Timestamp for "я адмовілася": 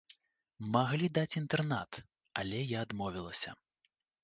2.73-3.57